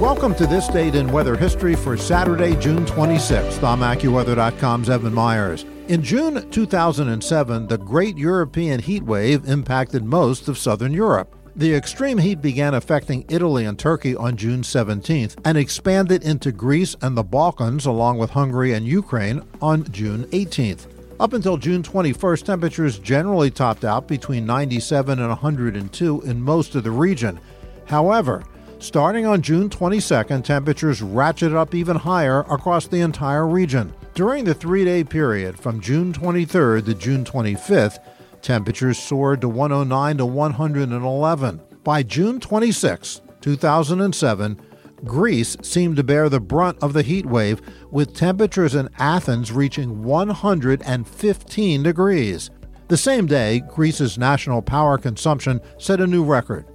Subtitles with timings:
[0.00, 3.62] Welcome to this date in weather history for Saturday, June 26th.
[3.62, 5.66] I'm AccuWeather.com's Evan Myers.
[5.88, 11.36] In June 2007, the Great European Heat Wave impacted most of southern Europe.
[11.54, 16.96] The extreme heat began affecting Italy and Turkey on June 17th and expanded into Greece
[17.02, 20.86] and the Balkans, along with Hungary and Ukraine, on June 18th.
[21.20, 26.84] Up until June 21st, temperatures generally topped out between 97 and 102 in most of
[26.84, 27.38] the region.
[27.84, 28.44] However,
[28.80, 33.92] starting on June 22nd, temperatures ratcheted up even higher across the entire region.
[34.14, 37.98] During the three day period from June 23rd to June 25th,
[38.42, 41.60] temperatures soared to 109 to 111.
[41.84, 44.60] By June 26, 2007,
[45.04, 50.02] Greece seemed to bear the brunt of the heat wave, with temperatures in Athens reaching
[50.02, 52.50] 115 degrees.
[52.88, 56.66] The same day, Greece's national power consumption set a new record.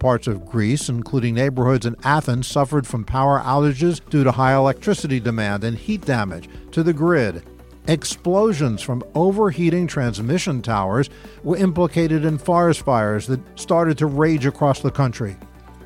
[0.00, 5.20] Parts of Greece, including neighborhoods in Athens, suffered from power outages due to high electricity
[5.20, 7.44] demand and heat damage to the grid.
[7.86, 11.10] Explosions from overheating transmission towers
[11.44, 15.36] were implicated in forest fires that started to rage across the country.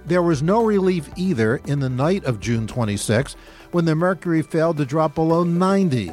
[0.06, 3.34] There was no relief either in the night of June 26
[3.72, 6.12] when the mercury failed to drop below 90.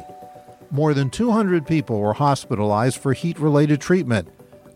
[0.72, 4.28] More than 200 people were hospitalized for heat related treatment,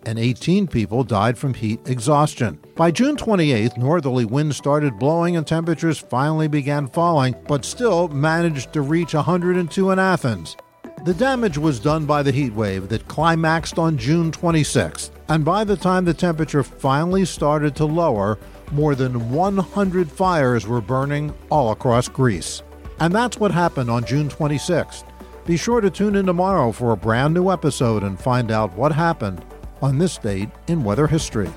[0.05, 2.61] and 18 people died from heat exhaustion.
[2.77, 8.75] By June 28th, northerly winds started blowing and temperatures finally began falling, but still managed
[8.75, 10.59] to reach 102 in Athens.
[11.06, 15.65] The damage was done by the heat wave that climaxed on June 26th, and by
[15.65, 18.39] the time the temperature finally started to lower,
[18.73, 22.62] more than 100 fires were burning all across Greece.
[23.00, 25.05] And that's what happened on June 26th.
[25.47, 28.93] Be sure to tune in tomorrow for a brand new episode and find out what
[28.93, 29.43] happened
[29.81, 31.50] on this date in weather history.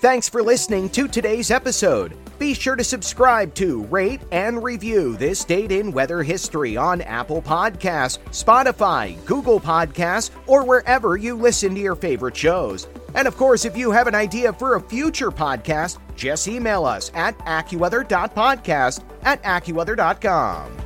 [0.00, 2.16] Thanks for listening to today's episode.
[2.38, 7.40] Be sure to subscribe to, rate, and review this date in weather history on Apple
[7.40, 12.88] Podcasts, Spotify, Google Podcasts, or wherever you listen to your favorite shows.
[13.14, 17.10] And of course, if you have an idea for a future podcast, just email us
[17.14, 20.76] at AccuWeather.podcast at AccuWeather.com.